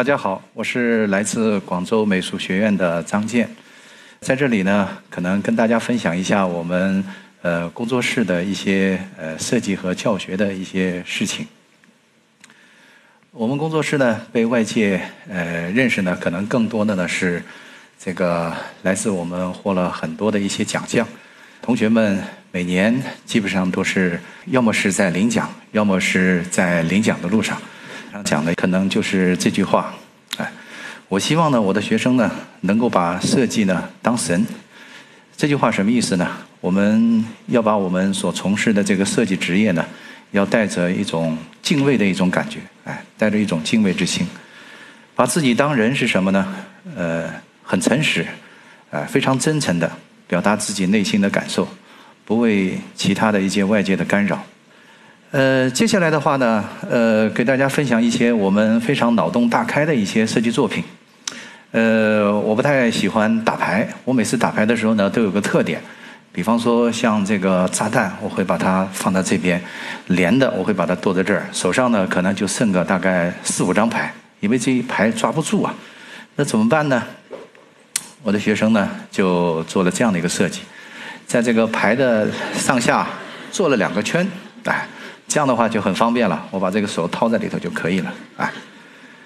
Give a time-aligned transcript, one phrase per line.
[0.00, 3.46] 大家好，我是来自广州美术学院的张健，
[4.22, 7.04] 在这里呢，可能跟大家分享一下我们
[7.42, 11.46] 呃工作室的一些呃设计和教学的一些事情。
[13.30, 14.98] 我们工作室呢，被外界
[15.28, 17.42] 呃认识呢，可能更多的呢是
[18.02, 18.50] 这个
[18.84, 21.06] 来自我们获了很多的一些奖项。
[21.60, 27.60] 同学们每年基本上都是要么是在领奖，要么是在领奖的路上。
[28.10, 29.94] 上讲的可能就是这句话，
[30.36, 30.52] 哎，
[31.08, 32.30] 我希望呢，我的学生呢，
[32.62, 34.44] 能够把设计呢当神。
[35.36, 36.28] 这句话什么意思呢？
[36.60, 39.84] 我们要把我们所从事的这个设计职业呢。
[40.32, 44.24] 要带着一种敬畏的一种感觉，哎，带着一种敬畏之心，
[45.16, 46.54] 把自己当人是什么呢？
[46.96, 47.28] 呃，
[47.64, 48.24] 很诚实，
[48.92, 49.90] 哎，非常真诚的
[50.28, 51.66] 表达自己内心的感受，
[52.24, 54.40] 不为其他的一些外界的干扰。
[55.32, 60.82] 呃，接下来的话呢，呃，给大家分享一些我们非常脑洞大开的一些设计作品。
[61.70, 65.80] 呃，我不太喜欢打牌，我每次打牌的时候呢，都有个特点。
[66.32, 69.62] 比方说像这个炸弹，我会把它放在这边，
[70.08, 75.72] 连的我会把它剁在这儿，手上呢可能就剩个大概四五张牌，因为这一排抓不住啊，
[76.34, 77.00] 那怎么办呢？
[78.24, 80.62] 我的学生呢就做了这样的一个设计，
[81.24, 83.06] 在这个牌的上下
[83.52, 84.26] 做了两个圈，
[84.64, 84.86] 哎，
[85.30, 88.52] 这样的话就很方便了，我把这个手套在里头就可以了，哎，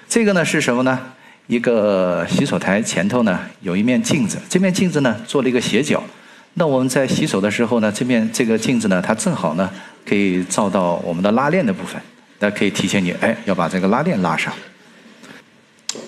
[0.07, 1.01] 这个呢是什么呢？
[1.47, 6.05] 一个洗手台前头呢有一面镜子，这面镜子呢做了一个斜角。
[6.53, 9.71] 那我们在洗手的时候呢，这面这个镜子呢，它正好呢
[10.07, 11.99] 可以照到我们的拉链的部分，
[12.39, 14.53] 那可以提醒你，哎，要把这个拉链拉上。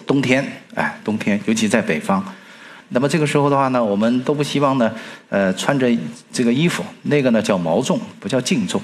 [0.07, 2.23] 冬天，哎，冬天，尤其在北方，
[2.91, 4.93] 那么这个时候的话呢，我们都不希望呢，
[5.29, 5.89] 呃，穿着
[6.33, 8.81] 这个衣服，那个呢叫毛重，不叫净重，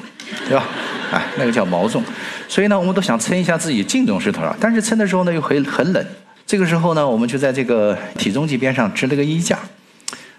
[0.48, 0.64] 对吧？
[1.12, 2.02] 哎，那个叫毛重，
[2.48, 6.04] 所以呢，我们都想称一下自己净重是多少，但是称的时候呢又很很冷，
[6.46, 9.58] 这个时候呢，我们就在这个体重计边上支了个衣架。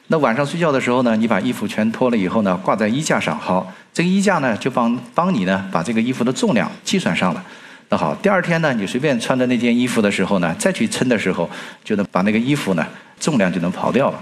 [0.07, 3.40] 那晚上睡觉的时候呢，你把衣服全脱了以后呢，挂在衣架上。
[3.40, 7.44] 好，这个衣架呢就帮帮你呢把这个衣服的重量计算上了。
[7.90, 11.50] 那好，第二天呢，你随便穿着那件衣服的时候呢，再去称的时候，
[11.85, 12.85] 就能把那个衣服呢
[13.23, 14.22] 重量就能跑掉了。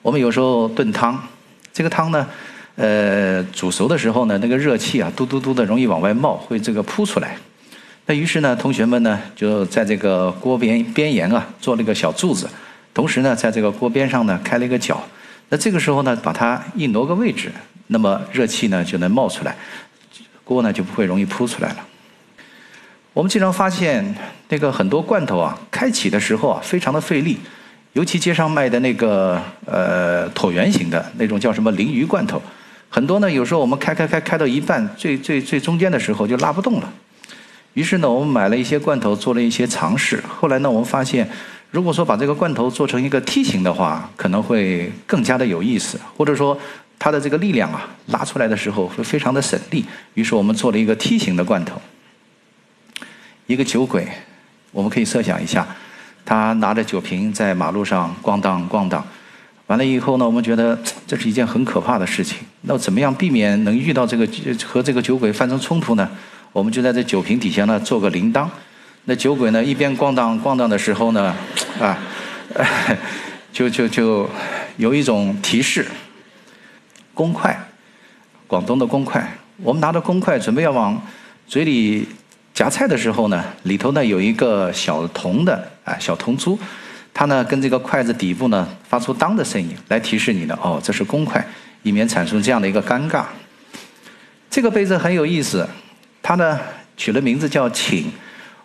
[0.00, 1.22] 我们有时候炖汤，
[1.70, 2.26] 这个汤呢，
[2.76, 7.36] 呃，煮熟的时候呢，那个热气啊，嘟嘟嘟的容易往外冒，会这个扑出来。
[8.06, 12.48] 那于是呢，同学们呢就在这个锅边边沿啊做了一个小柱子。
[12.94, 15.02] 同时呢，在这个锅边上呢开了一个角，
[15.50, 17.52] 那这个时候呢，把它一挪个位置，
[17.88, 19.54] 那么热气呢就能冒出来，
[20.42, 21.76] 锅呢就不会容易扑出来了。
[23.14, 24.02] 我们经常发现，
[24.48, 27.38] 那个很多罐头啊，开启的时候啊非常的费力，
[27.92, 32.40] 尤其街上卖的那个呃椭圆形的那种叫什么鲮鱼罐头，
[32.88, 36.90] 很多呢有时候我们开开开开到一半，最最最中间的时候就拉不动了。
[37.74, 40.22] 于是呢，我们买了一些罐头，做了一些尝试。
[40.26, 41.28] 后来呢，我们发现。
[41.70, 46.58] 如果说把这个罐头做成一个梯形的话，可能会更加的有意思，或者说
[46.98, 49.82] 它的这个力量啊，拉出来的时候会非常的省力。
[50.12, 51.80] 于是我们做了一个梯形的罐头，
[53.52, 54.08] 一个酒鬼，
[54.70, 55.66] 我们可以设想一下，
[56.24, 59.04] 他拿着酒瓶在马路上咣当咣当，
[59.66, 62.38] 完了以后呢，我们觉得这是一件很可怕的事情。
[62.62, 64.26] 那怎么样避免能遇到这个
[64.64, 66.08] 和这个酒鬼发生冲突呢？
[66.50, 68.48] 我们就在这酒瓶底下呢做个铃铛。
[69.04, 71.34] 那酒鬼呢，一边咣当咣当的时候呢，
[71.78, 71.98] 啊，
[73.52, 74.26] 就就就
[74.78, 75.86] 有一种提示，
[77.12, 77.54] 公筷，
[78.46, 79.36] 广东的公筷。
[79.58, 81.00] 我们拿着公筷准备要往
[81.46, 82.08] 嘴里
[82.54, 86.58] 夹菜的时候呢，里头呢有一个小铜的啊小铜珠，
[87.14, 91.44] 它呢跟这个筷子底部呢发出当的声音，来提示你呢，哦，这是公筷，
[91.82, 93.24] 以免产生这样的一个尴尬。
[94.50, 95.66] 这个杯子很有意思，
[96.22, 96.60] 它呢
[96.96, 98.12] 取了名字叫请。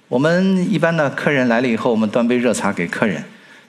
[0.09, 3.23] 我们一般呢，客人来了以后，我们端杯热茶给客人。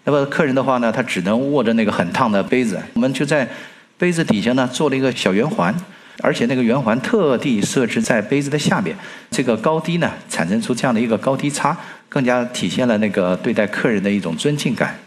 [0.05, 2.81] 那么客人的话呢，他只能握着那个很烫的杯子。
[2.95, 3.49] 我们就在
[3.97, 5.75] 杯子底下呢做了一个小圆环，
[6.21, 8.97] 而且那个圆环特地设置在杯子的下边，
[9.31, 11.77] 这个高低呢产生出这样的一个高低差，
[12.09, 14.99] 更加体现了那个对待客人的一种尊敬感。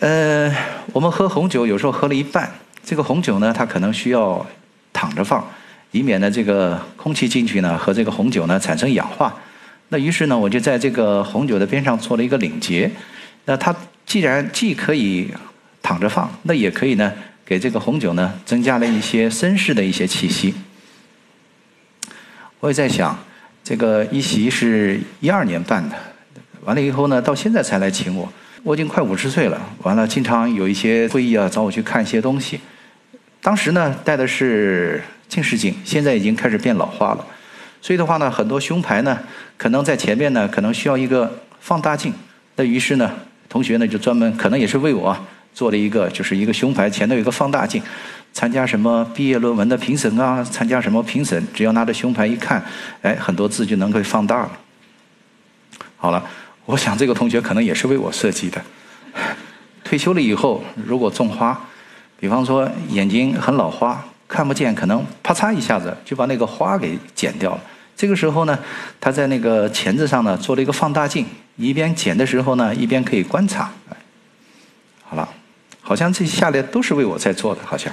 [0.00, 0.50] 呃，
[0.92, 2.50] 我们喝红酒有时候喝了一半，
[2.84, 4.46] 这个红酒呢，它可能需要
[4.92, 5.44] 躺着放，
[5.90, 9.34] 以免呢这个空气进去呢和这个红酒呢产生氧化。
[9.88, 12.90] 那于是呢，我就在这个红酒的边上做了一个领结。
[13.46, 13.74] 那它
[14.06, 15.28] 既然既可以
[15.82, 17.12] 躺着放，那也可以呢，
[17.50, 20.54] 给这个红酒呢增加了一些绅士的一些气息。
[22.60, 23.18] 我也在想，
[23.64, 25.96] 这个一席是一二年办的，
[26.62, 28.32] 完了以后呢，到现在才来请我。
[28.62, 32.60] 我已经快五十岁了，完了经常有一些会议啊，找我去看一些东西。
[33.42, 37.26] 当时呢，戴的是近视镜，现在已经开始变老化了。
[37.82, 39.18] 所以的话呢，很多胸牌呢，
[39.56, 42.14] 可能在前面呢，可能需要一个放大镜。
[42.54, 43.12] 那于是呢，
[43.48, 45.18] 同学呢就专门可能也是为我
[45.52, 47.82] 做了一个，就是一个胸牌前头有一个放大镜。
[48.32, 50.42] 参加什么毕业论文的评审啊？
[50.44, 51.44] 参加什么评审？
[51.52, 52.64] 只要拿着胸牌一看，
[53.02, 54.52] 哎，很多字就能够放大了。
[55.96, 56.24] 好了，
[56.64, 58.62] 我想这个同学可能也是为我设计的。
[59.82, 61.60] 退休了以后，如果种花，
[62.20, 67.60] 比方说眼睛很老花，看不见，可能啪嚓一下子就把那个花给剪掉了。
[67.96, 68.56] 这个时候呢，
[69.00, 71.26] 他在那个钳子上呢做了一个放大镜，
[71.56, 73.68] 一边剪的时候呢，一边可以观察。
[75.90, 75.96] 好。
[75.96, 77.92] 像这下来都是为我在做的，好像。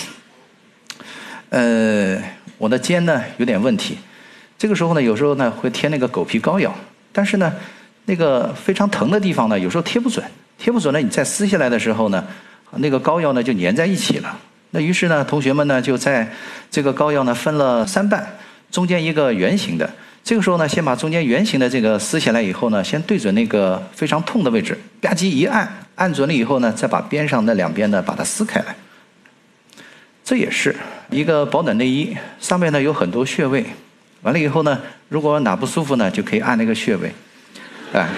[1.50, 2.18] 呃，
[2.56, 3.98] 我的肩呢有点问题，
[4.56, 6.74] 这个时候呢，有时候呢会贴那个狗皮膏药，
[7.12, 7.52] 但是呢，
[8.06, 10.24] 那个非常疼的地方呢，有时候贴不准，
[10.58, 12.24] 贴不准呢，你再撕下来的时候呢，
[12.76, 14.38] 那个膏药呢就粘在一起了。
[14.70, 16.32] 那于是呢，同学们呢就在
[16.70, 18.26] 这个膏药呢分了三半，
[18.70, 19.90] 中间一个圆形的。
[20.22, 28.74] 这个时候呢，先把中间圆形的这个撕下来以后呢，先对准那个非常痛的位置，吧唧一按，按准了以后呢，再把边上那两边呢把它撕开来。
[30.24, 30.76] 这也是
[31.10, 33.66] 一个保暖内衣，上面呢有很多穴位，
[34.22, 37.12] 完了以后呢，如果哪不舒服呢，就可以按那个穴位。
[37.92, 38.08] 哎，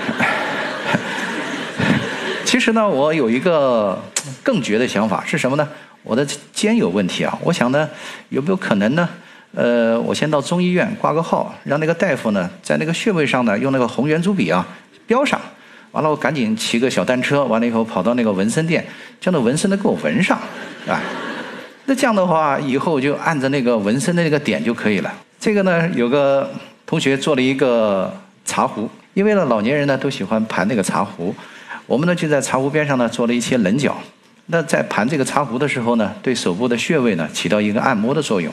[2.45, 3.99] 其实呢，我有一个
[4.43, 5.67] 更绝的想法是什么呢？
[6.03, 7.89] 我的肩有问题啊，我想呢，
[8.29, 9.09] 有没有可能呢？
[9.55, 14.67] 呃，我先到中医院挂个号，让那个大夫呢，在那个穴位上呢，用那个红圆珠笔啊
[15.07, 15.41] 标上。
[15.93, 18.85] 完了，我赶紧骑个小单车，完了以后跑到那个纹身店，
[19.21, 20.37] 将那纹身的给我纹上，
[20.89, 21.01] 啊。
[21.85, 25.13] 那这样的话，以后就按着那个纹身的那个点就可以了。
[25.39, 26.51] 这个呢，有个
[26.87, 28.13] 同学做了一个
[28.45, 31.35] 茶壶，因为呢，老年人呢都喜欢盘那个茶壶，
[31.87, 33.97] 我们呢就在茶壶边上呢做了一些棱角。
[34.47, 38.53] 那在盘这个茶壶的时候呢，对手部的穴位呢起到一个按摩的作用。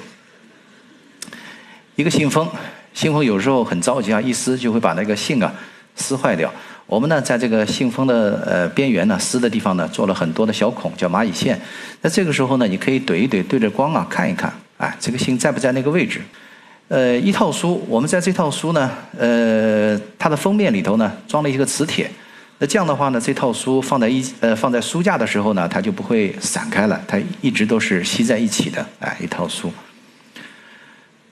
[1.96, 2.50] 一个信封，
[2.94, 5.54] 信封有时候很着急啊，一撕就会把那个信啊
[5.96, 6.52] 撕坏掉。
[6.90, 11.62] 我们呢，在这个信封的呃边缘呢，撕的地方呢，做了很多的小孔，叫蚂蚁线。
[12.02, 16.20] 那这个时候呢，你可以怼一怼，对着光啊看一看，哎，这个信在不在那个位置？
[16.88, 22.10] 呃，一套书，我们在这套书呢，呃，它的封面里头呢，装了一个磁铁。
[22.58, 29.72] 那这样的话呢，这套书放在一呃放在书架的时候呢，它就不会散开了，它一直都是吸在一起的，哎，一套书。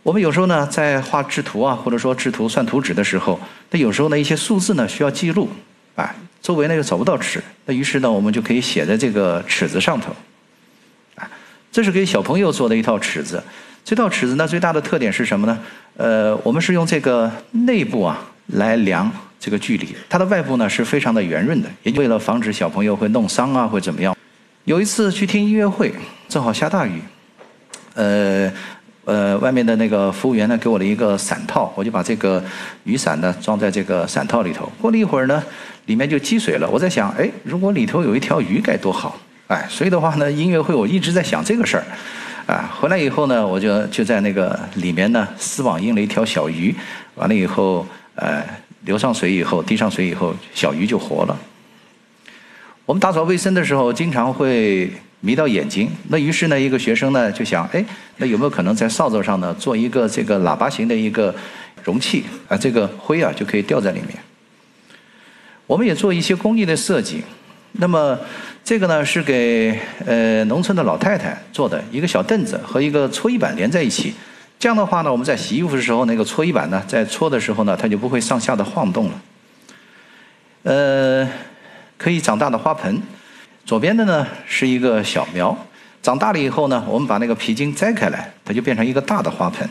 [0.07, 3.38] 我们有时候呢，在画制图啊，或者说制图算图纸的时候，
[3.71, 5.50] 那有时候呢，一些数字呢需要记录，
[5.98, 10.15] 啊，周围呢又找不到尺，那于是呢，我们就可以写在这个尺子上头，
[11.15, 11.30] 啊，
[11.74, 13.44] 这是给小朋友做的一套尺子。
[13.83, 15.59] 这套尺子呢，最大的特点是什么呢？
[15.98, 18.18] 呃，我们是用这个内部啊
[18.54, 24.15] 来量这个距离，它的外部呢是非常的圆润的，也为了防止小朋友会弄伤啊，或怎么样。
[24.63, 25.94] 有一次去听音乐会，
[26.30, 27.01] 正好下大雨，
[27.95, 28.50] 呃。
[29.07, 32.44] 呃，外面的那个服务员呢，给我了一个伞套，我就把这个
[32.83, 34.69] 雨伞呢装在这个伞套里头。
[34.81, 35.42] 过了一会儿呢，
[35.86, 36.69] 里面就积水了。
[36.69, 39.18] 我在想，哎，如果里头有一条鱼该多好！
[39.48, 41.86] 哎，所以的话呢，音乐会我一直在想这个事儿。
[42.48, 46.75] 啊，回来以后呢，我就就在那个里面呢丝网印了一条小鱼。
[47.15, 48.44] 完了以后，呃，
[48.81, 51.37] 流上水以后，滴上水以后，小鱼就活了。
[52.85, 54.92] 我们打扫卫生的时候，经常会。
[55.19, 57.83] 迷到眼睛，那于是呢，一个学生呢就想，哎，
[58.18, 61.33] 那有没有可能在扫帚上呢做一个这个喇叭形的一个
[61.83, 62.56] 容器啊？
[62.56, 64.09] 这个灰啊就可以掉在里面。
[65.66, 67.24] 我们也做一些工艺的设计，
[67.74, 68.18] 那么
[68.64, 74.14] 这个呢是给呃农村的老太太做的一个小凳子和一个搓衣板连在一起，
[74.59, 79.21] 这样的话呢，我们在洗衣服的时候，那个搓衣板呢在搓的时候呢，它就不会上下的晃动了。
[80.62, 81.28] 呃，
[81.97, 83.02] 可以长大的花盆。
[83.68, 85.56] 左边的呢是一个小苗，
[86.02, 89.69] 长大了以后呢，我们把那个皮筋摘开来，它就变成一个大的花盆。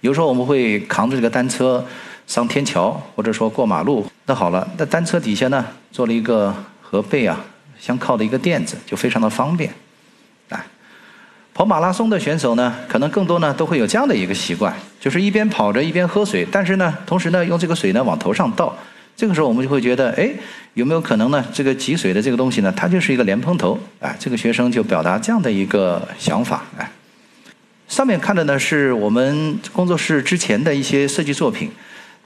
[0.00, 1.84] 有时候我们会扛着这个单车
[2.28, 4.06] 上天桥，或者说过马路。
[4.26, 7.36] 那好了，那单车底下呢做了一个和背啊
[7.80, 9.68] 相靠的一个垫子，就非常的方便。
[10.50, 10.64] 啊，
[11.52, 18.72] 跑马拉松的选手呢，可能更多呢都会有这样的一个习惯，就是一边跑着一边喝水，但是呢，同时呢用这个水呢往头上倒。
[19.20, 20.30] 这个时候我们就会觉得，哎，
[20.72, 21.44] 有没有可能呢？
[21.52, 26.90] 这个挤水的这个东西呢，它就是一个莲蓬头，哎，这个学生就表达这样的一个想法，哎。
[27.86, 31.70] 上面看的呢是我们工作室之前的一些设计作品，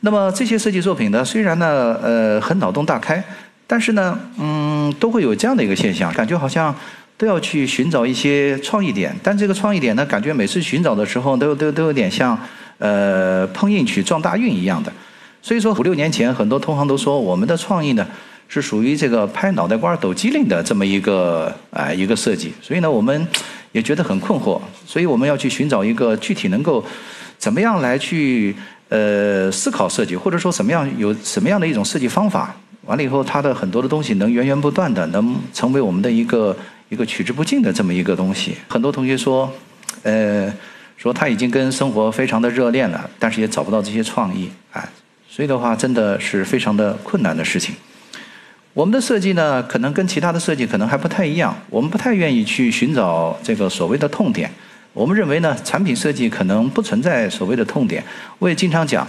[0.02, 3.20] 那么这些设计作品呢，虽然呢，呃，很脑洞大开，
[3.66, 6.72] 但是呢，嗯，都会有这样的一个现象，感觉好像
[7.16, 12.38] 都要去寻找一些创意点，但这个创意点呢，感觉每次寻找的时候，都都都有点像，
[12.78, 14.92] 呃，碰运气撞大运一样的。
[15.44, 18.06] 所以说五六年前，很多同行都说我们的创意呢
[18.48, 22.50] 是属于这个拍脑袋瓜抖机灵的这么一个啊一个设计。
[22.62, 23.28] 所以呢，我们
[23.72, 26.82] 也觉得很困惑，所以我们要去寻找一个具体能够
[27.36, 28.56] 怎么样来去
[28.88, 32.56] 呃思考设计，或者说什么样有什么样的一种设计方法。
[32.86, 36.56] 完了以后，它的很多的东西能源源不断的能成为我们的一个
[36.88, 38.56] 一个取之不尽的这么一个东西。
[38.66, 39.52] 很多同学说，
[40.04, 40.50] 呃，
[40.96, 44.88] 说他已经跟生活非常的热恋了，但是也找不到这些创意，哎，
[45.34, 47.74] 所以的话真的是非常的困难的事情。
[48.72, 54.48] 我们的设计呢，可能跟其他的设计可能还不太一样，我们不太愿意去寻找这个所谓的痛点。
[54.92, 58.00] 我们认为呢，产品设计可能不存在所谓的痛点。
[58.38, 59.04] 我也经常讲，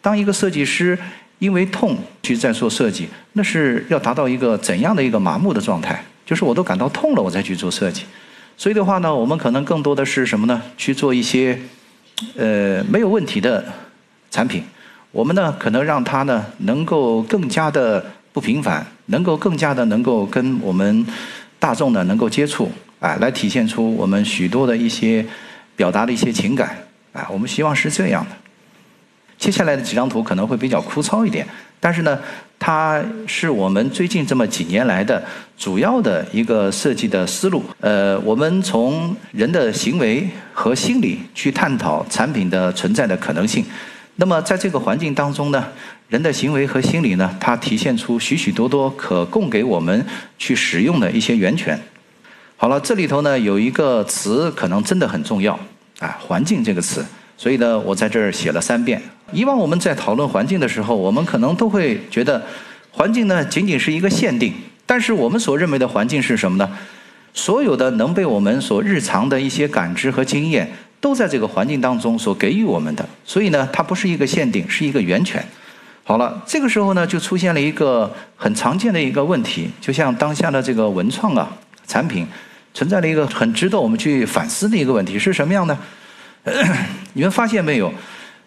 [0.00, 0.98] 当一个设计师。
[1.38, 6.02] 因为痛去在做设计，那是要达到一个怎样的一个麻木的状态？
[6.24, 8.04] 就是我都感到痛了，我再去做设计。
[8.56, 10.62] 所以的话呢，我们可能更多的是什么呢？
[10.78, 11.58] 去做一些
[12.38, 13.62] 呃没有问题的
[14.30, 14.64] 产品。
[15.16, 18.04] 我们呢，可能让它呢能够更加的
[18.34, 21.06] 不平凡，能够更加的能够跟我们
[21.58, 22.70] 大众呢能够接触，
[23.00, 25.24] 哎，来体现出我们许多的一些
[25.74, 26.76] 表达的一些情感，
[27.14, 28.36] 啊，我们希望是这样的。
[29.38, 31.46] 接下来的几张图可能会比较枯燥一点，
[31.80, 32.18] 但是呢，
[32.58, 35.24] 它是我们最近这么几年来的
[35.56, 37.64] 主要的一个设计的思路。
[37.80, 43.64] 呃，我们从人的行为和心理去探讨产品的存在的可能性。
[44.16, 45.64] 那么在这个环境当中呢，
[46.08, 50.04] 人的行为和心理呢，它体现出许许多多可供给我们
[50.38, 51.78] 去使用的一些源泉。
[52.56, 55.58] 好了，这里头呢有一个词可能真的很重要
[55.98, 57.04] 啊，环境这个词。
[57.36, 59.00] 所以呢，我在这儿写了三遍。
[59.32, 62.42] 以往我们在讨论环境的时候，我们可能都会觉得，
[62.90, 64.54] 环境呢仅仅是一个限定。
[64.86, 66.70] 但是我们所认为的环境是什么呢？
[67.34, 73.08] 所有的能被我们所日常的一些感知和经验，都在这个环境当中所给予我们的。
[73.24, 75.44] 所以呢，它不是一个限定，是一个源泉。
[76.02, 81.50] 好了，这个时候呢，就出现了一个很常见的一个问题，就像当下的这个文创啊
[81.86, 82.26] 产品，
[82.72, 85.76] 存在了一个很值得我们去反思的一个问题，是什么样呢？
[87.14, 87.92] 你们发现没有，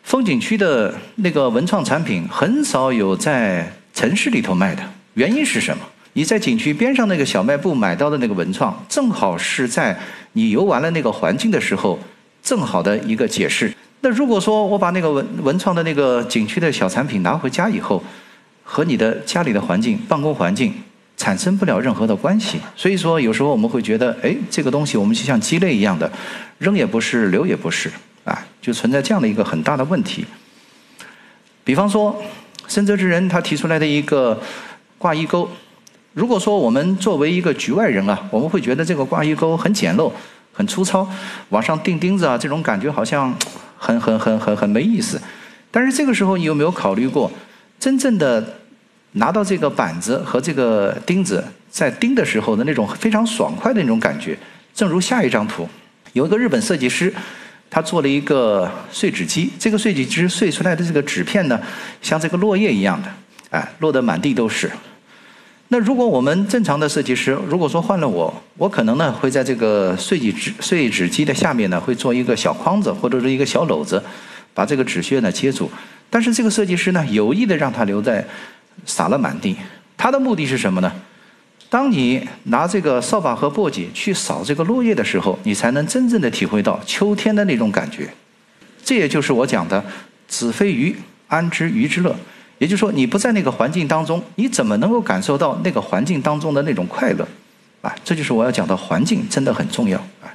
[0.03, 4.81] 风景区的那个文创产品很少有在城市里头卖的，
[5.15, 5.83] 原因是什么？
[6.13, 9.99] 你在景区边上那个小卖部买到的那个文创，正好是在
[10.31, 11.99] 你游玩了那个环境的时候，
[12.41, 13.73] 正好的一个解释。
[14.01, 18.03] 那如果说我把那个文文创的那个景区的小产品拿回家以后，
[18.63, 20.73] 和你的家里的环境、办公环境。
[21.19, 26.09] 产生不了任何的关系，所以说有时候我们会觉得，哎，这个东西我们就像鸡肋一样的，
[26.59, 27.91] 扔也不是，留也不是，
[28.23, 30.25] 啊，就存在这样的一个很大的问题。
[31.65, 32.23] 比方说，
[32.69, 34.41] 深泽之人他提出来的一个
[34.97, 35.49] 挂衣钩，
[36.13, 40.09] 如果说我们作为一个局外人啊，我们会觉得这个挂衣钩很简陋、
[40.59, 41.09] 很粗糙，
[41.47, 43.33] 往上钉钉子啊，这种感觉好像
[43.77, 45.17] 很很很很很没意思。
[45.71, 47.31] 但是这个时候，你有没有考虑过，
[47.79, 48.59] 真正的？
[49.13, 54.37] 拿到这个板子和这个钉子，在钉的时候的那种非常爽快的那种感觉，
[54.71, 55.67] 正如下一张图，
[56.13, 57.11] 有一个日本设计师，
[57.71, 61.59] 他做了一个碎纸机，这个碎纸机碎出来的这个纸片呢，
[62.03, 63.09] 像这个落叶一样的，
[63.49, 64.69] 哎，落得满地都是。
[65.69, 74.03] 那如果我们正常的设计师，如果说换了我，我可能呢会在这个碎纸碎纸机的下面呢会做一个小框子或者是一个小篓子，
[74.53, 75.71] 把这个纸屑呢接住。
[76.09, 78.25] 但是这个设计师呢有意的让它留在。
[78.85, 79.57] 撒了满地，
[79.97, 80.89] 他的目的是什么呢？
[81.69, 88.09] 当你拿这个扫把和簸箕去扫这个落叶的时候，你才能真正的体会到秋天的那种感觉。
[88.81, 89.83] 这也就是我讲的
[90.29, 90.95] “子非鱼，
[91.27, 92.15] 安知鱼之乐”。
[92.59, 97.27] 也就是说，你不在那个环境当中，你怎么能够感受到那个环境当中的那种快乐？
[97.81, 100.29] 啊，这就是我要讲的环境真的很重要啊。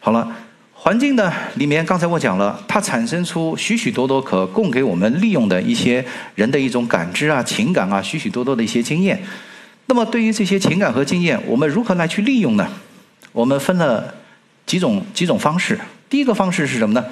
[0.00, 0.34] 好了。
[0.76, 9.18] 环境呢，里面刚才我讲了，它产生出许许多多可供给我们利用的一些人的一种感知啊、情感啊，许许多多的一些经验。
[9.86, 12.68] 那么，对于这些情感和经验，我们如何来去利用呢？
[13.32, 14.14] 我们分了
[14.66, 15.80] 几种几种方式。
[16.10, 17.06] 第一个方式是什么呢？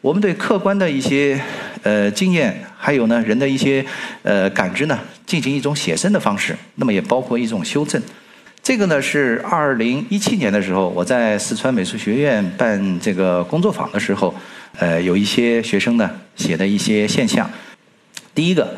[0.00, 1.38] 我们对客观的一些
[1.82, 3.84] 呃经验，还有呢人的一些
[4.22, 6.56] 呃感知呢，进行一种写生的方式。
[6.76, 8.00] 那么，也包括一种修正。
[8.62, 14.34] 这个呢是二零一七年的时候，我在四川美术学院办这个工作坊的时候，
[14.78, 17.48] 呃，有一些学生呢写的一些现象。
[18.34, 18.74] 第一个，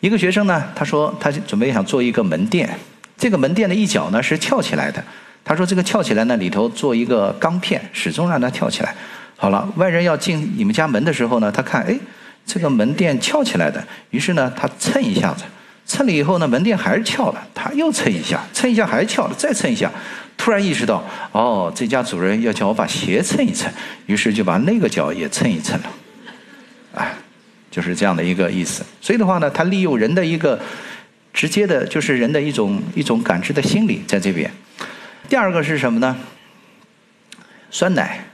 [0.00, 2.68] 一个学生呢，他说他准备想做一个门店，
[3.16, 5.02] 这个门店的一角呢是翘起来的。
[5.44, 8.92] 他说这个翘起来呢里头做一个钢片，始终让它翘起来。
[9.36, 11.98] 好了，外人要进你们家门的时候呢，他看哎，
[12.46, 15.44] 这个门店翘起来的，于是呢他蹭一下子。
[15.84, 19.88] 蹭了以后呢，门店还是翘了，他又蹭一下，蹭一下还是翘了，再蹭一下，
[20.36, 23.70] 突然意识到，哦，这家主人要叫我把鞋蹭一蹭，
[24.06, 25.86] 于是就把那个脚也蹭一蹭了，
[26.94, 27.14] 哎，
[27.70, 28.84] 就是这样的一个意思。
[29.00, 30.58] 所以的话呢，他利用人的一个
[31.32, 34.50] 直接的，就是人的一种一种感知的心理在这边。
[35.28, 36.16] 第二个是什么呢？
[37.70, 38.24] 酸奶。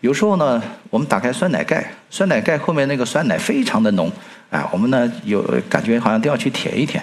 [0.00, 4.10] 有时候呢，我们打开酸奶盖，酸奶盖后面那个酸奶非常的浓，
[4.50, 7.02] 哎，我们呢有感觉好像都要去舔一舔。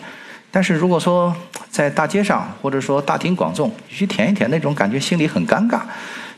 [0.49, 1.35] 但是如果说
[1.69, 5.81] 在大街上或者说大庭广众去舔一舔，那种感觉心里很尴尬。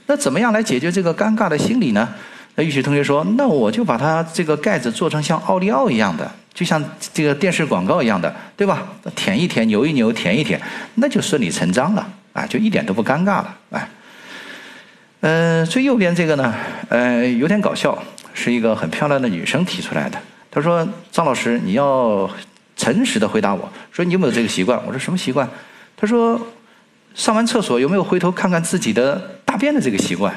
[0.07, 2.09] 那怎么样来解决这个尴尬的心理呢？
[2.55, 8.83] 那玉玺同学说：“那我就把它这个盖子做成像奥利奥一样的，就像这个电视广告一样的，对吧？
[9.15, 10.59] 舔一舔，扭一扭，舔一舔，
[10.95, 13.87] 那就顺理成章了，啊，就一点都不尴尬了，哎。”
[15.21, 16.55] 嗯，最右边这个呢，
[16.87, 17.97] 呃，有点搞笑，
[18.33, 20.17] 是一个很漂亮的女生提出来的。
[20.49, 22.29] 她说：“张老师，你要
[22.77, 25.47] 诚实的回答我，说你有没有这个习惯？”我说：“什么习惯？”
[25.97, 26.39] 她说
[27.13, 30.33] ：“上完厕所有没有回头看看自己的大便的这个习惯？”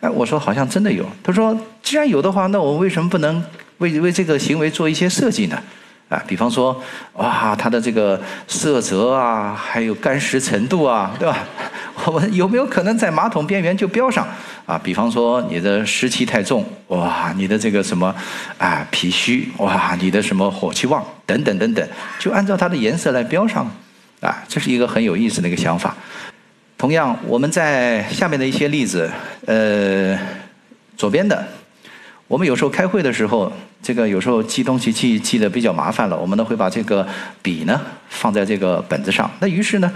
[0.00, 1.04] 哎，我说好像真的有。
[1.22, 3.42] 她说：“既然有的话，那我为什么不能
[3.78, 5.60] 为为这个行为做一些设计呢？”
[6.14, 6.80] 啊，比方说，
[7.14, 11.38] 哇，它的这个色泽啊，还有干湿程度啊，对吧？
[12.06, 14.24] 我们有没有可能在马桶边缘就标上？
[14.64, 18.14] 啊，比方说你的湿气太重，哇，你的这个什么
[18.58, 21.88] 啊脾虚，哇，你的什么火气旺，等等等等，
[22.20, 23.68] 就按照它的颜色来标上。
[24.20, 25.94] 啊，这是一个很有意思的一个想法。
[26.78, 29.10] 同样，我们在下面的一些例子，
[29.46, 30.16] 呃，
[30.96, 31.44] 左边的。
[32.26, 33.52] 我们有时候开会的时候，
[33.82, 37.06] 这个有时候记东西记记的比较麻烦了，我们呢会把这个
[37.42, 39.30] 笔呢放在这个本子上。
[39.40, 39.92] 那于是呢，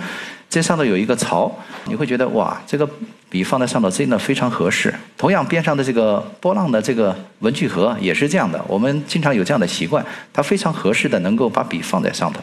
[0.49, 1.51] 这上头有一个槽，
[1.87, 2.89] 你会觉得哇，这个
[3.31, 4.95] 笔放在上头真的非常合适。
[5.17, 12.41] 同样边上的这个波浪的这个文具盒也是这样的，我们经常有这样的习惯，它非常合适的能够把笔放在上头。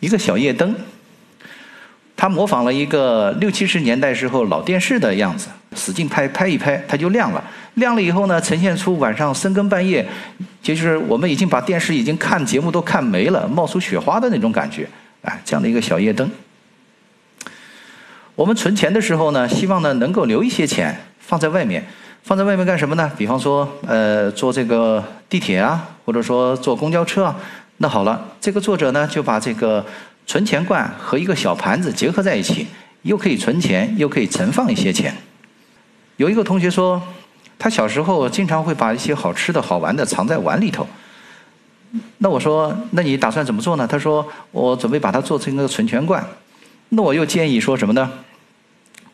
[0.00, 0.74] 一个小夜灯。
[2.18, 7.44] 它模仿了一个六七十年代时候老电视的样子，使劲拍拍一拍，它就亮了。
[7.74, 10.04] 亮了以后呢，呈现出晚上深更半夜，
[10.62, 14.88] 就是我们已经把电视已经看节目都看没了，冒出雪花的那种感觉。
[15.22, 16.28] 啊，这样的一个小夜灯。
[18.34, 21.84] 我们存钱的时候呢，希望呢能够留一些钱放在外面，
[22.22, 23.12] 放在外面干什么呢？
[23.16, 27.36] 比方说，呃，坐这个地铁啊，或者说坐公交车啊。
[27.76, 29.84] 那好了，这个作者呢就把这个。
[30.28, 32.66] 存钱罐和一个小盘子结合在一起，
[33.02, 35.14] 又可以存钱，又可以存放一些钱。
[36.16, 37.02] 有一个同学说，
[37.58, 40.86] 他小时候经常会把一些好吃的好玩的藏在碗里头。
[42.18, 43.86] 那我说，那你打算怎么做呢？
[43.86, 46.24] 他说，我准备把它做成一个存钱罐。
[46.90, 48.10] 那我又建议说什么呢？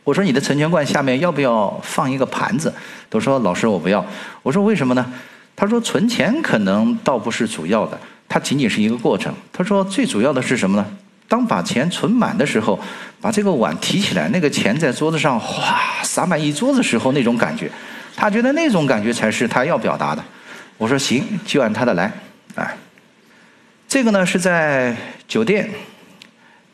[0.04, 2.72] 我说，你的存钱罐下面要不要放一个盘子？
[3.08, 4.04] 都说老师我不要。
[4.42, 5.12] 我说为什么呢？
[5.54, 9.32] 他说存钱可能倒不是主要的，它仅仅是一个过程。
[9.52, 10.86] 他说最主要的是什么呢？
[11.28, 12.78] 当把钱存满的时候，
[13.20, 17.70] 把这个碗提起来，那个钱在桌子上哗洒满一桌子时候那种感觉，
[18.14, 20.22] 他觉得那种感觉才是他要表达的。
[20.76, 22.12] 我说行，就按他的来。
[22.56, 22.76] 哎，
[23.88, 24.94] 这个呢是在
[25.26, 25.70] 酒店，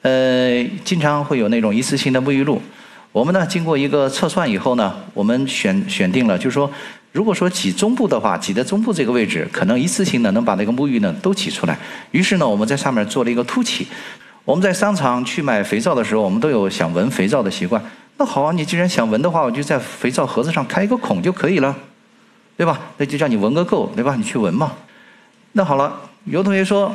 [0.02, 2.60] 呃，经常会有那种一次性的沐浴露。
[3.12, 6.68] 我们呢经过一个测算以后呢，我们选选定了，就是说，
[7.12, 11.78] 如果说挤中部的话，挤在中部这个位置，可能一次性的能把那个沐浴呢都挤出来。
[12.10, 13.86] 于是呢，我们在上面做了一个凸起。
[14.48, 17.84] 我们在商场去买肥皂的时候，我们都有想闻肥皂的习惯。
[18.16, 21.76] 那好啊，你既然想闻的话，我就在肥皂盒子上开一个孔就可以了，
[22.56, 22.80] 对吧？
[22.96, 24.14] 那就叫你闻个够，对吧？
[24.16, 24.72] 你去闻嘛。
[25.52, 26.90] 那好了，有同学说，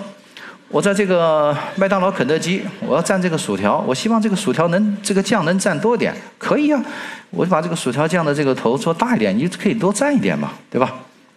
[0.69, 6.83] 我在这个麦当劳、肯德基，我要蘸这个薯条，我希望这个薯条能这个酱能蘸多点，可以啊。
[7.29, 10.91] 我就把这个薯条酱的这个头做大一点，你就可以多蘸一点嘛，对吧？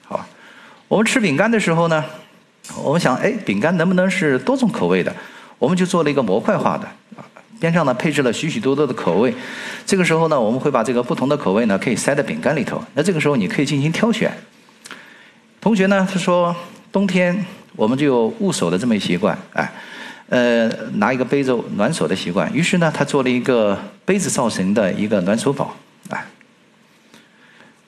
[0.07, 0.25] 好，
[0.89, 2.03] 我们吃饼干的时候呢，
[2.83, 5.15] 我们想，哎，饼干能不能是多种口味的？
[5.59, 6.87] 我们就做了一个模块化的，
[7.59, 9.35] 边上呢配置了许许多多的口味。
[9.87, 12.83] 这个时候呢，我们会把这个不同的口味呢可以塞在饼干里头。
[12.95, 14.31] 那这个时候你可以进行挑选。
[15.61, 16.55] 同学呢，他说
[16.93, 19.73] 冬天我们就有捂手的这么一习惯，哎，
[20.29, 22.53] 呃，拿一个杯子暖手的习惯。
[22.53, 25.75] 于是呢，他做了一个杯子造型的一个暖手宝，
[26.11, 26.27] 哎，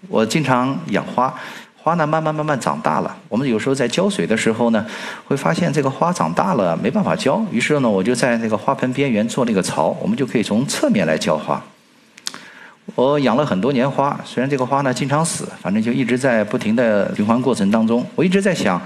[0.09, 1.35] 我经常养花。
[1.89, 3.17] 花呢，慢慢慢慢长大了。
[3.31, 4.85] 我们有时候在浇水的时候呢，
[5.25, 11.59] 会发现这个花长大了没办法浇，于是呢，我就在那个花盆边缘做了一个槽，我们就可以从侧面来浇花。
[12.95, 18.05] 我养了很多年花，虽然这个花呢经常死，反正就一直在不停的循环过程当中。
[18.15, 18.79] 我一直在想，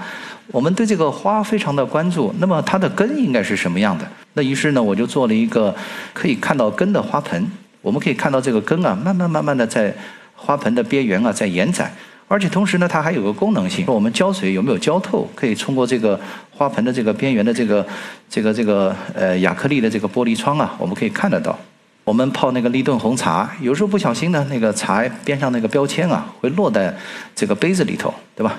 [0.47, 4.07] 我们对这个花非常的关注，那么它的根应该是什么样的？
[4.35, 5.75] 那于是呢，我就做了一个
[6.13, 7.45] 可以看到根的花盆。
[7.81, 9.93] 我们可以看到这个根啊，慢慢慢慢的在
[10.37, 11.93] 花盆的边缘啊在延展。
[12.27, 17.85] 而且同时呢，它还有个功能性，说我们浇水有没有浇透，可以通过这个花盆的这个边缘的这个
[18.29, 21.57] 这个这个呃亚克力的这个玻璃窗啊，我们可以看得到。
[22.03, 26.93] 我们泡那个立顿红茶，有时候不小心呢，那个茶边上那个标签啊，会落在
[27.35, 28.57] 这个杯子里头，对吧？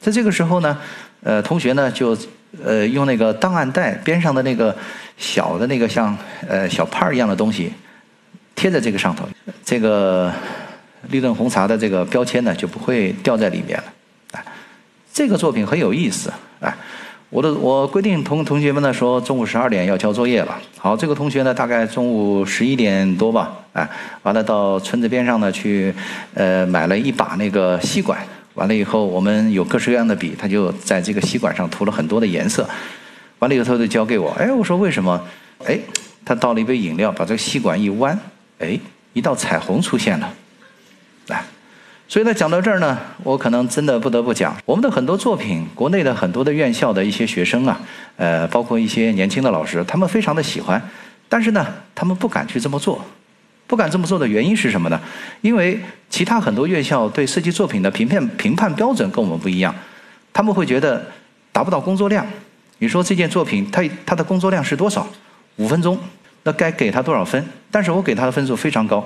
[0.00, 0.78] 在这个时候呢，
[1.22, 2.16] 呃，同学呢就
[2.64, 4.74] 呃用那个档案袋边上的那个
[5.16, 6.16] 小的那个像
[6.48, 7.72] 呃小帕儿一样的东西
[8.54, 9.28] 贴在这个上头，
[9.64, 10.32] 这个。
[11.10, 13.84] 立顿红茶的这个标签呢就不会掉在里面了。
[14.32, 14.44] 啊，
[15.12, 16.76] 这个作品很有意思啊。
[17.28, 20.56] 我的我规定同同学们呢说中午十二点要交作业了。
[20.78, 23.88] 好，这个同学呢大概中午十一点多吧，哎，
[24.22, 25.92] 完了到村子边上呢去，
[26.34, 28.18] 呃，买了一把那个吸管。
[28.54, 32.66] 完了以后，我们有各式各样的笔，他就在这个吸管上涂了很多的颜色。
[33.40, 34.30] 完了以后，就交给我。
[34.38, 35.20] 哎，我说为什么？
[35.66, 35.78] 哎，
[36.24, 38.18] 他倒了一杯饮料，把这个吸管一弯，
[38.60, 38.78] 哎，
[39.12, 40.32] 一道彩虹出现了。
[41.28, 41.42] 来。
[42.08, 47.80] 所以呢，讲到这儿呢，我可能真的不得不讲，我们的很多作品，国内的很多的院校的一些学生啊，
[48.16, 50.80] 呃，包括一些年轻的老师，他们非常的喜欢，
[51.28, 53.04] 但是呢，他们不敢去这么做，
[53.66, 55.00] 不敢这么做的原因是什么呢？
[55.40, 59.74] 因为其他很多院校对设计作品的评判评判标准跟我们不一样，
[60.32, 61.04] 他们会觉得
[61.50, 62.24] 达不到工作量。
[62.78, 65.04] 你说这件作品，它它的工作量是多少？
[65.56, 65.98] 五分钟，
[66.44, 67.44] 那该给他多少分？
[67.68, 69.04] 但是我给他的分数非常高，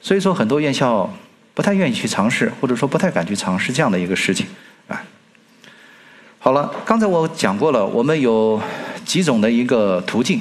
[0.00, 1.14] 所以说很多院校。
[1.54, 4.46] 不太愿意去尝试，或者说不太敢去尝试这样的一个事情，
[4.88, 5.00] 啊。
[6.38, 8.60] 好了，刚才我讲过了，我们有
[9.04, 10.40] 几种的一个途径。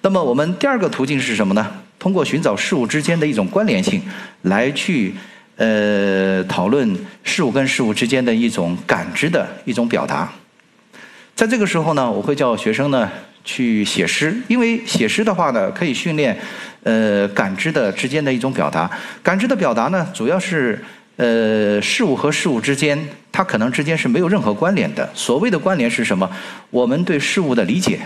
[0.00, 1.70] 那么我们第二个途径是什么呢？
[1.98, 4.02] 通过寻找事物之间的一种关联性，
[4.42, 5.14] 来去
[5.56, 10.32] 呃讨论事物跟事物之间的一种感知的一种表达。
[11.34, 13.10] 在这个时候呢，我会叫学生呢。
[13.44, 16.36] 去写诗，因为写诗的话呢，可以训练
[16.82, 18.90] 呃感知的之间的一种表达。
[19.22, 20.82] 感知的表达呢，主要是
[21.16, 22.98] 呃事物和事物之间，
[23.30, 25.08] 它可能之间是没有任何关联的。
[25.14, 26.28] 所谓的关联是什么？
[26.70, 28.00] 我们对事物的理解，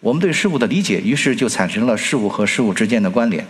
[0.00, 3.46] 我们对事物的理解，于是就产生了事物和事物之间的关联。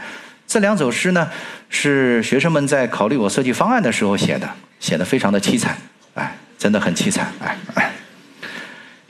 [0.47, 1.29] 这两首诗呢，
[1.69, 5.77] 是学生们在考虑我设计方案的时候写的，写的非常的凄惨，
[6.15, 7.33] 哎，真的很凄惨，
[7.75, 7.91] 哎。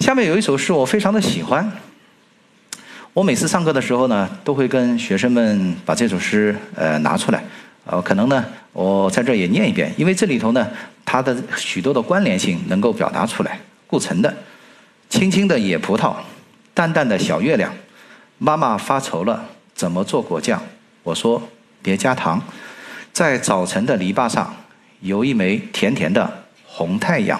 [0.01, 1.71] 下面有一首诗，我非常的喜欢。
[3.13, 7.45] 我每次上课的时候呢，都会跟学生们把这首诗呃拿出来，
[7.85, 10.67] 呃，可能呢，我在这儿也念一遍，因为这里头呢，
[11.05, 13.61] 它的许多的关联性能够表达出来。
[13.87, 14.35] 顾城的，
[15.11, 16.15] 青青的野葡萄，
[16.73, 17.71] 淡淡的小月亮，
[18.39, 20.63] 妈妈发愁了，怎么做果酱？
[21.03, 21.43] 我说
[21.83, 22.43] 别加糖，
[23.13, 24.55] 在早晨的篱笆上，
[25.01, 27.39] 有一枚甜甜的红太阳。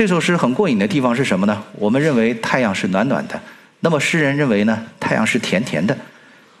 [0.00, 1.62] 这首诗很过瘾的地方是什么呢？
[1.72, 3.38] 我们认为太阳是暖暖的，
[3.80, 5.94] 那么诗人认为呢，太阳是甜甜的。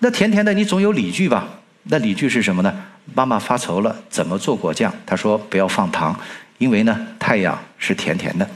[0.00, 1.48] 那甜甜的，你总有理据吧？
[1.84, 2.70] 那理据是什么呢？
[3.14, 4.92] 妈妈发愁了，怎么做果酱？
[5.06, 6.14] 她说不要放糖，
[6.58, 8.46] 因为呢，太阳是甜甜的。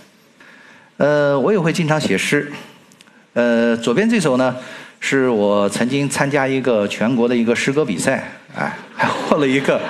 [0.99, 2.53] 呃，我也会经常写诗。
[3.33, 4.55] 呃，左边这首呢，
[5.01, 9.81] 是我曾经参加一个全国的一个诗歌比赛，哎，还获了一个。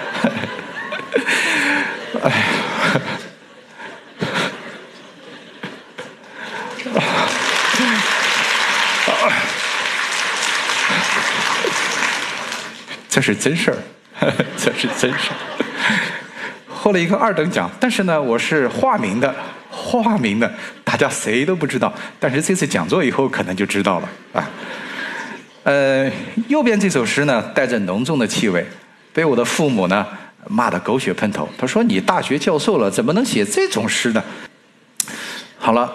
[2.22, 2.44] 哎。
[13.14, 13.78] 这是真事儿，
[14.58, 15.36] 这是真事儿。
[16.68, 19.32] 获了一个二等奖，但是呢，我是化名的，
[19.70, 21.94] 化名的，大家谁都不知道。
[22.18, 24.50] 但是这次讲座以后，可能就知道了啊。
[25.62, 26.10] 呃，
[26.48, 28.66] 右边这首诗呢，带着浓重的气味，
[29.12, 30.04] 被我的父母呢
[30.48, 31.48] 骂得狗血喷头。
[31.56, 34.20] 他说：“你大学教授了，怎么能写这种诗呢？”
[35.56, 35.92] 好了，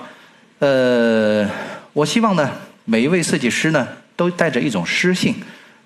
[0.59, 1.45] 呃，
[1.91, 2.49] 我希望呢，
[2.85, 5.35] 每一位设计师呢，都带着一种诗性。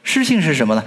[0.04, 0.84] 诗性是什么呢？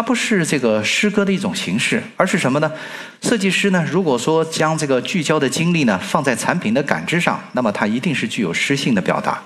[0.00, 2.72] 它不是这个诗歌的一种形式，而是什么呢？
[3.20, 9.42] 设计师呢，如果说将这个聚焦的精力呢放在产品的感知上，那么它一定是具有诗性的表达。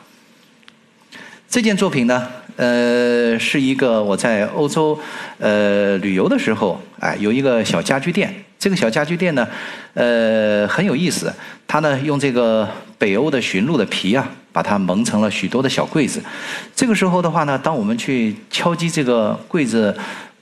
[1.49, 4.97] 这件作品呢，呃，是一个我在欧洲
[5.41, 8.33] 呃旅游的时候，哎，有一个小家具店。
[8.57, 9.47] 这个小家具店呢，
[9.95, 11.35] 呃，很有意思。
[11.67, 16.23] 它呢用这个北欧的驯鹿的皮啊，把它蒙成了许多的小柜子。
[16.75, 19.93] 这个时候的话呢，当我们去敲击这个柜子。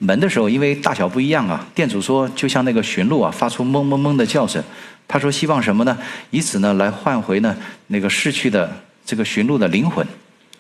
[0.05, 4.61] 门的时候，因为大小不一样啊，店主说就像那个驯鹿啊，发出嗡嗡嗡的叫声。
[5.07, 5.97] 他说希望什么呢？
[6.31, 8.69] 以此呢来换回呢那个逝去的
[9.07, 10.05] 这个驯鹿的灵魂，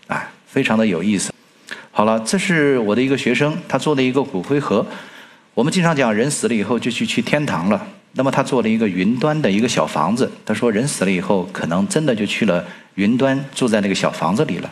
[0.06, 1.32] 啊，非常的有意思。
[1.90, 4.86] 好了，这是我的一个学生，他做了一个骨灰盒。
[5.54, 10.30] 我们经常讲人死了以后就去去天堂了，那么他做了一个云端的一个小房子。
[10.46, 14.70] 他说人死了以后可能真的就去了云端，住在那个小房子里了。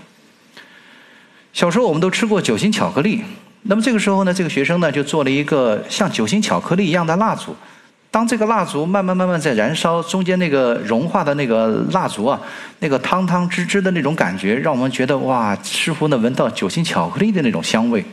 [1.53, 3.23] 小时候我们都吃过酒心巧克力。
[3.63, 7.55] 那么这个时候呢，这个学生呢就做了一个像酒心巧克力一样的蜡烛。
[8.11, 12.41] 当这个蜡烛慢慢慢慢在燃烧，中间那个融化的那个蜡烛啊，
[12.81, 18.05] 那个汤汤汁汁的那种感觉，让我们觉得哇，似乎呢闻到酒心巧克力的那种香味。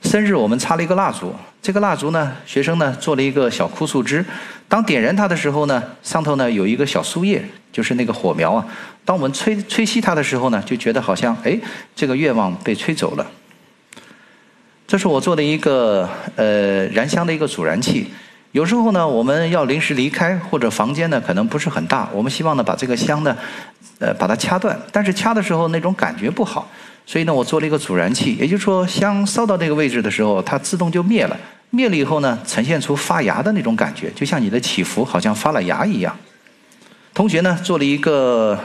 [0.00, 4.24] 生日我们插了一个蜡烛，这个蜡烛呢，学生呢做了一个小枯树枝。
[4.68, 8.64] 当点燃它的时候呢，上头呢有一个小树叶，就是那个火苗啊。
[9.04, 11.58] 当我们吹吹熄它的时候呢，就觉得好像哎，
[11.94, 13.26] 这个愿望被吹走了。
[14.86, 18.06] 这是我做的一个呃燃香的一个阻燃器。
[18.52, 23.36] 有时候呢，我们要临时离开，或者房间呢可能不是很大，我们希望呢把这个香呢，
[23.98, 26.70] 呃把它掐断，但是掐的时候那种感觉不好，
[27.04, 31.36] 所以呢我做了一个阻燃器，也就是说香烧到这个位置的时候，它自动就灭了。
[31.70, 36.16] 灭了以后呢，呈现出发芽的那种感觉，就像你的起伏好像发了芽一样。
[37.12, 38.56] 同学呢做了一个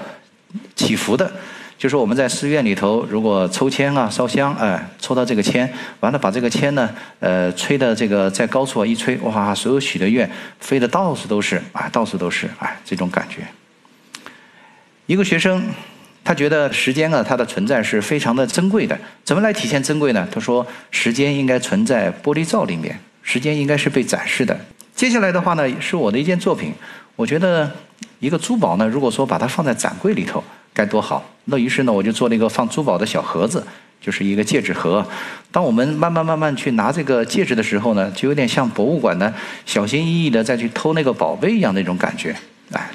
[0.76, 1.32] 起伏的。
[1.80, 6.90] 就是我们在寺院里头，如果抽签啊、烧香，哎，抽到这个签，完了把这个签呢，
[7.22, 13.48] 呃，吹的这个在高处啊一吹，哇，所有许的愿飞的到处都是，啊，到处都是，哎，这种感觉。
[15.06, 15.70] 一个学生，
[16.22, 19.00] 他觉得时间啊，它的存在是非常的珍贵的。
[19.24, 20.28] 怎么来体现珍贵呢？
[20.30, 24.60] 他说，时间应该存在玻璃罩里面，时间应该是被展示的。
[24.94, 26.74] 接下来的话呢，是我的一件作品。
[27.16, 27.72] 我觉得
[28.20, 30.44] 一个珠宝呢，如果说把它放在展柜里头。
[30.80, 31.30] 该多好！
[31.44, 33.62] 那于是呢，我就做了一个放珠宝的小盒子，
[34.00, 35.06] 就是一个戒指盒。
[35.52, 39.34] 当我们慢慢慢慢去拿这个戒指的时候呢，就有点像博物馆的
[39.66, 42.34] 小心翼翼的再去偷那个宝贝一样那种感觉。
[42.72, 42.90] 哎，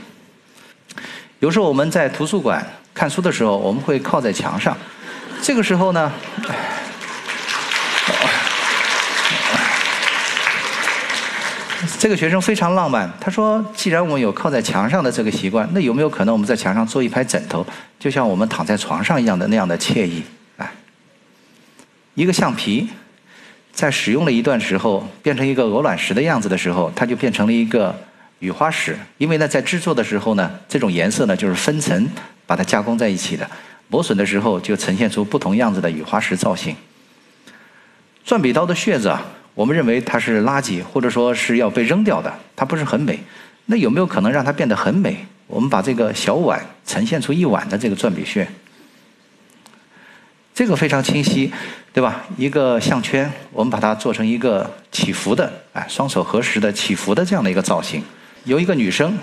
[1.40, 4.75] 有时候我们在图书馆看书的时候，我们会靠在墙上，
[5.42, 6.11] 这个时候呢。
[11.99, 17.66] 这个学生非常浪漫，他说：“既然我们有靠在墙上的这个习惯，那有没有可能我们在墙上做一排枕头，
[17.99, 20.23] 就像我们躺在床上一样的那样的惬意？”
[20.59, 20.73] 哎，
[22.14, 22.88] 一个橡皮
[23.73, 27.94] 在使用了一段时候，变成一个鹅卵石的样子的时候，它就变成了一个
[28.38, 28.97] 雨花石。
[29.18, 32.09] 因为呢，在制作的时候呢，这种颜色呢就是分层
[32.47, 33.49] 把它加工在一起的，
[33.88, 36.75] 磨损的时候就呈现出不同样子的雨花石造型。
[38.25, 39.23] 钻笔刀的穴子啊。
[39.55, 43.21] 我们认为它是垃圾，或者说是要被扔掉的，它不是很美。
[43.67, 45.25] 那有没有可能让它变得很美？
[45.47, 48.49] 我们把这个小碗呈现出一碗的这个转笔穴，
[50.55, 51.53] 这个非常清晰，
[51.93, 52.25] 对吧？
[52.37, 58.03] 一个项圈，我们把它做成一个起伏的，哎，双手合十的起伏的这样的一个造型。
[58.45, 59.17] 有一个女生，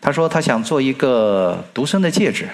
[0.00, 2.48] 她说她想做一个独身的戒指。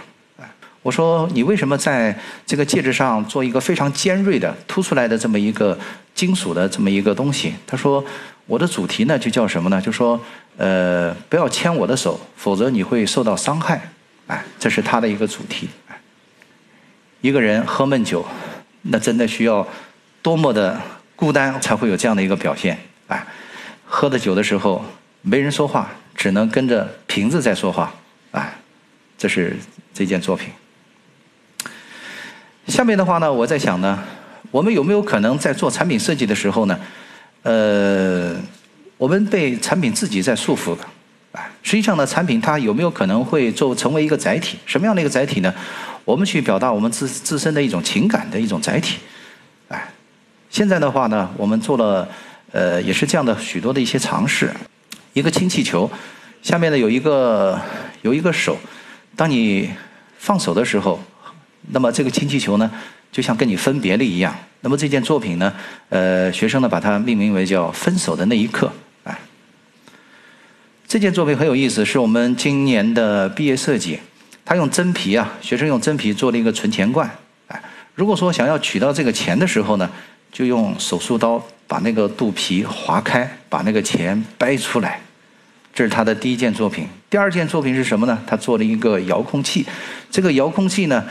[0.82, 5.78] 我说你为什么在这个戒指上做一个非常尖锐的凸出来的这么一个
[6.14, 7.54] 金属的这么一个东西？
[7.66, 8.04] 他说
[8.46, 9.80] 我的主题呢就叫什么呢？
[9.80, 10.20] 就说
[10.56, 13.90] 呃不要牵我的手，否则你会受到伤害。
[14.26, 15.68] 哎，这是他的一个主题。
[17.20, 18.26] 一个人喝闷酒，
[18.82, 19.64] 那真的需要
[20.20, 20.80] 多么的
[21.14, 22.76] 孤单才会有这样的一个表现？
[23.06, 23.24] 哎，
[23.86, 24.84] 喝的酒的时候
[25.20, 27.94] 没人说话，只能跟着瓶子在说话。
[28.32, 28.52] 哎，
[29.16, 29.56] 这是
[29.94, 30.48] 这件作品。
[32.68, 33.98] 下面的话呢，我在想呢，
[34.50, 36.78] 我们有没有可能在做产品设计的时候呢，
[37.42, 38.34] 呃，
[38.96, 40.84] 我们被产品自己在束缚的，
[41.32, 44.56] 啊，实际上呢，产品它有没有可能会做成为一个载体？
[44.64, 45.52] 什么样的一个载体呢？
[46.04, 48.98] 我们去表达我们自自身的一种情感的一种载体，
[49.68, 49.88] 哎，
[50.48, 52.08] 现在的话呢，我们做了
[52.52, 54.50] 呃，也是这样的许多的一些尝试，
[55.12, 55.90] 一个氢气球，
[56.42, 57.60] 下面呢有一个
[58.02, 58.56] 有一个手，
[59.16, 59.70] 当你
[60.16, 61.00] 放手的时候。
[61.70, 62.70] 那么这个氢气球呢，
[63.10, 64.34] 就像跟你分别了一样。
[64.60, 65.52] 那么这件作品呢，
[65.88, 68.72] 呃，学生呢把它命名为叫“分手的那一刻”。
[69.04, 69.18] 哎，
[70.86, 73.98] 这件作品很有意思，是我们今年的毕业设计。
[74.44, 77.08] 他用真皮啊，学生用真皮做了一个存钱罐。
[77.48, 77.62] 哎，
[77.94, 79.88] 如果说想要取到这个钱的时候呢，
[80.30, 85.00] 就用手术刀把那个肚皮划开，把那个钱掰出来。
[85.74, 86.86] 这是他的第一件作品。
[87.08, 88.20] 第二件作品是什么呢？
[88.26, 89.66] 他做了一个遥控器。
[90.10, 91.04] 这个遥控器呢？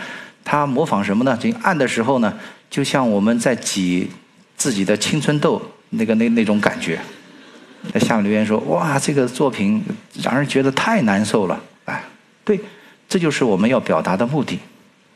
[0.44, 1.38] 他模仿什么呢？
[1.38, 2.34] 就按的时候呢，
[2.70, 4.10] 就像我们在挤
[4.58, 7.00] 自己的青春痘那个那那种感觉。
[7.92, 9.84] 在下面留言说：“哇，这个作品
[10.22, 12.04] 让人觉得太难受了。”哎，
[12.46, 12.60] 对，
[13.10, 14.60] 这就是我们要表达的目的。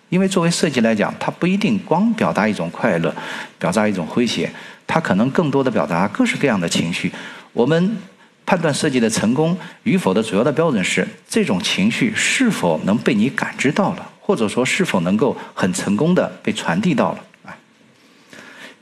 [0.10, 3.14] 因为作为设计来讲，它不一定光表达一种快乐，
[3.60, 4.52] 表达一种诙谐，
[4.88, 7.12] 它可能更多的表达各式各样的情绪。
[7.54, 7.98] 我们
[8.46, 14.10] 判断设计的成功与否的主要的标准是这种情绪是否能被你感知到了。
[14.26, 17.56] 或者说是否能够很成功的被传递到了啊？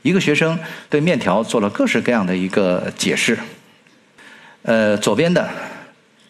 [0.00, 3.38] 一个学生对面条做了各式各样的一个解释。
[4.62, 5.46] 呃，左边的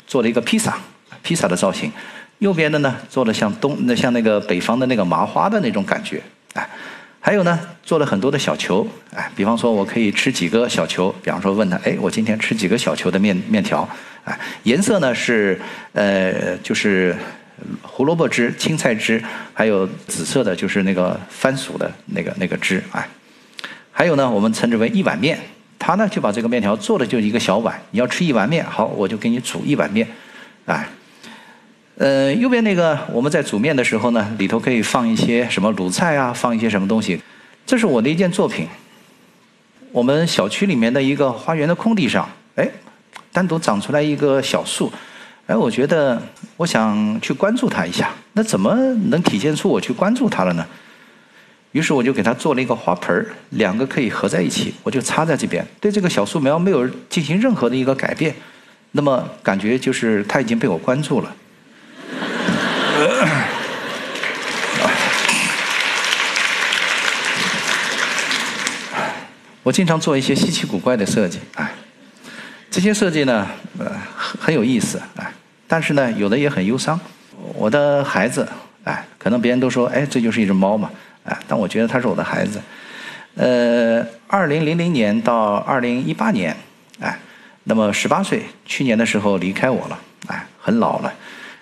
[0.05, 0.77] 做了一个披萨，
[1.23, 1.89] 披萨的造型；
[2.41, 6.21] 右边的呢做了像东那像那个北方的那个麻花的那种感觉，
[6.55, 6.69] 哎，
[7.21, 13.89] 还有呢做了很多的小球，哎，比方说我可以吃几个小球，比方说问他，哎，我今天吃几个小球的面面条，
[14.25, 15.61] 哎，颜色呢是
[15.93, 17.17] 呃就是。
[17.83, 23.09] 胡萝卜汁、青菜汁，还有紫色的，就是那个番薯的那个那个汁，哎，
[23.91, 25.39] 还有呢，我们称之为一碗面。
[25.77, 30.09] 他呢就把这个面条做的就一个小碗，你要吃一碗面，好，我就给你煮一碗面，
[30.65, 30.89] 哎，
[31.99, 37.21] 呃，右边那个我们在煮面的时候呢，里头可以放一些什么卤菜啊，放一些什么东西。
[37.67, 38.67] 这是我的一件作品，
[39.93, 42.67] 我们小区里面的一个花园的空地上，哎，
[43.31, 44.91] 单独长出来一个小树，
[45.47, 46.21] 哎，我觉得
[46.57, 48.75] 我想去关注它一下，那怎么
[49.11, 50.67] 能体现出我去关注它了呢？
[51.73, 58.35] 于是我就给它做了一个花盆儿，两个可以合在一起，我就插在这边，对这个小树苗没有进行任何的一个改变，
[58.93, 61.35] 那么感觉就是它已经被我关注了。
[69.65, 71.75] 我经常做一些稀奇古怪的设计，哎，
[72.75, 73.47] 这些设计呢，
[73.79, 75.33] 呃，很有意思，哎，
[75.69, 76.99] 但是呢，有的也很忧伤。
[77.55, 78.49] 我的孩子，
[78.83, 80.91] 哎，可能别人都说，哎，这就是一只猫嘛，
[81.23, 82.61] 哎，但我觉得他是我的孩子。
[83.37, 86.57] 呃，二零零零年到二零一八年，
[86.99, 87.17] 哎，
[87.63, 91.15] 那么十八岁，去年的时候离开我了，哎，很老了。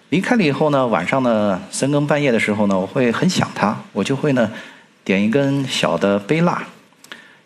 [0.08, 4.50] 离开了以后呢，晚上呢，深更半夜的时候呢，我会很想他，我就会呢，
[5.04, 6.62] 点一根小的杯蜡。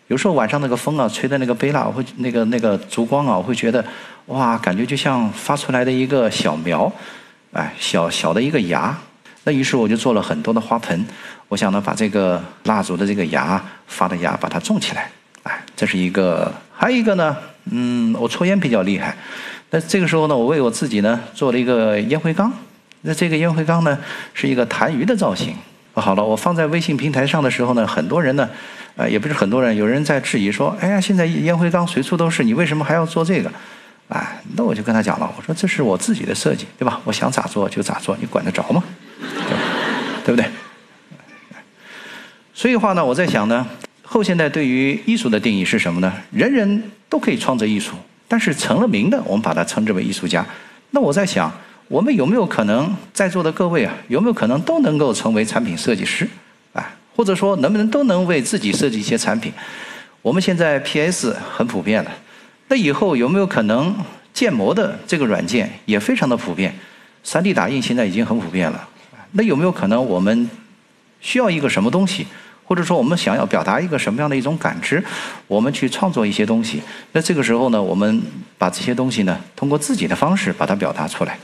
[0.07, 3.83] 有时候晚上那个风啊，吹的那个贝蜡，我会那个那个烛光啊，我会觉得
[4.27, 6.91] 哇，感觉就像发出来的一个小苗，
[7.51, 8.97] 哎，小小的一个芽。
[9.43, 11.05] 那于是我就做了很多的花盆，
[11.49, 15.09] 我想呢把这个蜡烛的这个芽发的芽把它种起来，
[15.43, 16.53] 哎，这是一个。
[16.73, 17.35] 还有一个呢，
[17.71, 19.17] 嗯，我抽烟比较厉害，
[19.71, 22.51] 那这个时候呢，我为我自己呢做了一个烟灰缸。
[23.01, 23.97] 那这个烟灰缸呢
[24.33, 25.55] 是一个痰盂的造型。
[25.99, 28.49] 好了，我放在微信平台上的时候呢，很多人呢。
[28.97, 33.51] 啊，也不是很多人，有人在质疑说：“哎呀，现在烟灰缸随处都是，你为什么还要做这个？”
[34.09, 36.99] 哎，那我就跟他讲了，我说：“这是我自己的设计，对吧？
[37.03, 38.83] 我想咋做就咋做，你管得着吗？
[40.25, 40.49] 对不对？”
[42.55, 43.67] 所以话呢，我在想呢，
[44.01, 46.11] 后现代对于艺术的定义是什么呢？
[46.31, 47.93] 人人都可以创作艺术，
[48.27, 50.43] 但是成了名的，我们把它称之为艺术家。
[50.89, 51.53] 那我在想，
[51.87, 56.27] 我们有没有可能在座的各位啊，有没有可能都能够成为产品设计师？
[56.73, 59.51] 啊或者说，能不能都能为自己设计一些产品？
[60.21, 62.11] 我们现在 PS 很普遍了，
[62.67, 63.95] 那以后有没有可能
[64.33, 66.75] 建模的这个软件也非常的普遍
[67.25, 68.87] ？3D 打印现在已经很普遍了，
[69.31, 70.47] 那有没有可能我们
[71.21, 72.27] 需要一个什么东西，
[72.65, 75.03] 或者说我们想要表达一个什么样的一种感知，
[75.47, 76.81] 我们去创作一些东西？
[77.13, 78.21] 那这个时候呢，我们
[78.59, 81.39] 把这些东西呢，通过自己的方式把它表达出来，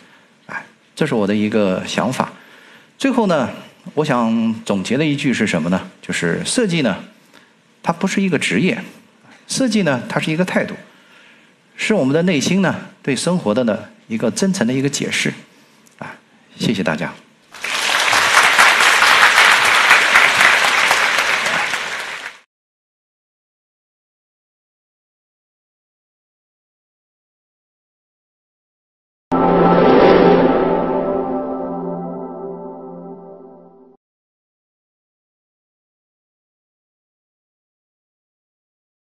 [0.96, 2.32] 这是我的一个想法。
[2.98, 3.50] 最后呢。
[3.96, 5.92] 我想总结的一句是什么呢？
[6.02, 7.04] 就是设计呢，
[7.84, 8.82] 它不是一个职业，
[9.46, 10.74] 设计呢，它是一个态度，
[11.76, 13.78] 是我们的内心呢对生活的呢
[14.08, 15.34] 一个真诚的一个解释，
[16.00, 16.16] 啊，
[16.58, 17.14] 谢谢大家。